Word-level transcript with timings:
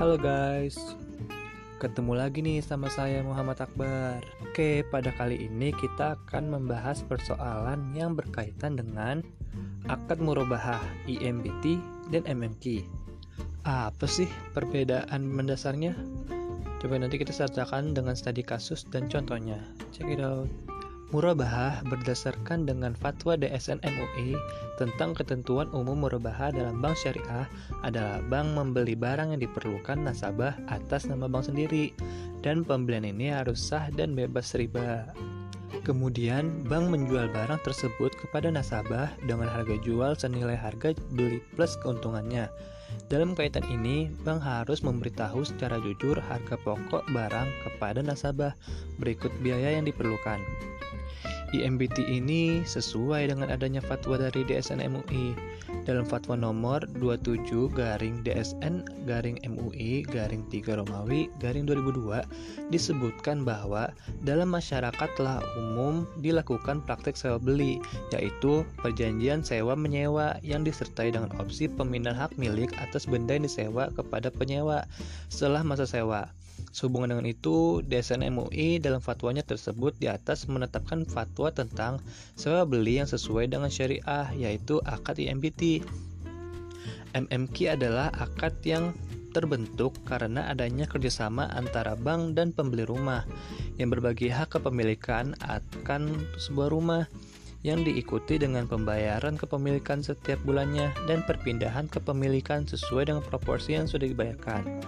Halo 0.00 0.16
guys, 0.16 0.80
ketemu 1.76 2.16
lagi 2.16 2.40
nih 2.40 2.64
sama 2.64 2.88
saya 2.88 3.20
Muhammad 3.20 3.60
Akbar. 3.60 4.24
Oke, 4.40 4.80
pada 4.88 5.12
kali 5.12 5.44
ini 5.44 5.76
kita 5.76 6.16
akan 6.16 6.56
membahas 6.56 7.04
persoalan 7.04 7.92
yang 7.92 8.16
berkaitan 8.16 8.80
dengan 8.80 9.20
akad 9.92 10.24
murabahah 10.24 10.80
IMBT 11.04 11.84
dan 12.08 12.24
MMQ. 12.24 12.80
Apa 13.68 14.08
sih 14.08 14.24
perbedaan 14.56 15.20
mendasarnya? 15.20 15.92
Coba 16.80 16.96
nanti 16.96 17.20
kita 17.20 17.36
sertakan 17.36 17.92
dengan 17.92 18.16
studi 18.16 18.40
kasus 18.40 18.88
dan 18.88 19.04
contohnya. 19.12 19.60
Check 19.92 20.08
it 20.08 20.24
out. 20.24 20.48
Murabahah 21.10 21.82
berdasarkan 21.90 22.70
dengan 22.70 22.94
fatwa 22.94 23.34
DSN 23.34 23.82
MUI 23.82 24.38
tentang 24.78 25.10
ketentuan 25.10 25.66
umum 25.74 26.06
murabahah 26.06 26.54
dalam 26.54 26.78
bank 26.78 26.94
syariah 27.02 27.50
adalah 27.82 28.22
bank 28.30 28.54
membeli 28.54 28.94
barang 28.94 29.34
yang 29.34 29.42
diperlukan 29.42 30.06
nasabah 30.06 30.54
atas 30.70 31.10
nama 31.10 31.26
bank 31.26 31.50
sendiri 31.50 31.90
dan 32.46 32.62
pembelian 32.62 33.02
ini 33.02 33.34
harus 33.34 33.58
sah 33.58 33.90
dan 33.90 34.14
bebas 34.14 34.54
riba. 34.54 35.10
Kemudian, 35.82 36.62
bank 36.70 36.94
menjual 36.94 37.26
barang 37.34 37.58
tersebut 37.66 38.14
kepada 38.14 38.46
nasabah 38.54 39.10
dengan 39.26 39.50
harga 39.50 39.82
jual 39.82 40.14
senilai 40.14 40.54
harga 40.54 40.94
beli 41.10 41.42
plus 41.58 41.74
keuntungannya. 41.82 42.46
Dalam 43.10 43.34
kaitan 43.34 43.66
ini, 43.66 44.14
bank 44.22 44.46
harus 44.46 44.86
memberitahu 44.86 45.42
secara 45.42 45.82
jujur 45.82 46.22
harga 46.22 46.54
pokok 46.62 47.02
barang 47.10 47.48
kepada 47.66 47.98
nasabah 47.98 48.54
berikut 49.02 49.34
biaya 49.42 49.74
yang 49.74 49.82
diperlukan. 49.82 50.38
IMBT 51.50 52.06
ini 52.06 52.62
sesuai 52.62 53.30
dengan 53.34 53.50
adanya 53.50 53.82
fatwa 53.82 54.18
dari 54.18 54.46
DSN 54.46 54.82
MUI 54.86 55.34
dalam 55.88 56.06
fatwa 56.06 56.38
nomor 56.38 56.84
27 57.02 57.72
garing 57.72 58.22
DSN 58.22 59.06
garing 59.08 59.40
MUI 59.42 60.06
garing 60.06 60.46
3 60.52 60.78
Romawi 60.78 61.26
garing 61.42 61.66
2002 61.66 62.22
disebutkan 62.70 63.42
bahwa 63.42 63.90
dalam 64.22 64.52
masyarakat 64.52 65.08
telah 65.18 65.42
umum 65.58 66.06
dilakukan 66.22 66.84
praktek 66.84 67.18
sewa 67.18 67.42
beli 67.42 67.82
yaitu 68.14 68.62
perjanjian 68.84 69.42
sewa 69.42 69.74
menyewa 69.74 70.38
yang 70.46 70.62
disertai 70.62 71.10
dengan 71.10 71.32
opsi 71.42 71.66
pemindahan 71.66 72.28
hak 72.28 72.32
milik 72.38 72.70
atas 72.78 73.08
benda 73.08 73.34
yang 73.34 73.46
disewa 73.48 73.90
kepada 73.96 74.30
penyewa 74.30 74.86
setelah 75.32 75.64
masa 75.66 75.88
sewa 75.88 76.30
Sehubungan 76.70 77.18
dengan 77.18 77.26
itu, 77.26 77.82
DSN 77.82 78.30
MUI 78.30 78.78
dalam 78.78 79.02
fatwanya 79.02 79.42
tersebut 79.42 79.98
di 79.98 80.06
atas 80.06 80.46
menetapkan 80.46 81.02
fatwa 81.02 81.50
tentang 81.50 81.98
sewa 82.38 82.62
beli 82.62 83.02
yang 83.02 83.10
sesuai 83.10 83.50
dengan 83.50 83.66
syariah, 83.66 84.30
yaitu 84.38 84.78
akad 84.86 85.18
IMBT. 85.18 85.82
MMQ 87.10 87.74
adalah 87.74 88.14
akad 88.14 88.54
yang 88.62 88.94
terbentuk 89.30 89.94
karena 90.06 90.50
adanya 90.50 90.86
kerjasama 90.90 91.46
antara 91.54 91.94
bank 91.94 92.34
dan 92.34 92.50
pembeli 92.50 92.82
rumah 92.82 93.22
yang 93.78 93.90
berbagi 93.90 94.30
hak 94.30 94.58
kepemilikan 94.58 95.38
akan 95.42 96.26
sebuah 96.38 96.68
rumah 96.70 97.06
yang 97.60 97.84
diikuti 97.84 98.40
dengan 98.40 98.64
pembayaran 98.64 99.36
kepemilikan 99.36 100.00
setiap 100.00 100.40
bulannya 100.48 100.88
dan 101.04 101.20
perpindahan 101.28 101.86
kepemilikan 101.92 102.64
sesuai 102.64 103.12
dengan 103.12 103.24
proporsi 103.24 103.76
yang 103.76 103.84
sudah 103.84 104.08
dibayarkan. 104.08 104.80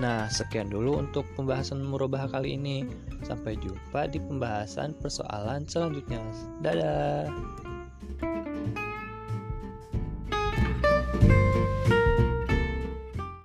Nah, 0.00 0.28
sekian 0.28 0.72
dulu 0.72 1.00
untuk 1.04 1.28
pembahasan 1.36 1.84
murabah 1.84 2.24
kali 2.28 2.56
ini. 2.56 2.88
Sampai 3.24 3.60
jumpa 3.60 4.08
di 4.08 4.18
pembahasan 4.20 4.96
persoalan 4.96 5.68
selanjutnya. 5.68 6.20
Dadah. 6.64 7.28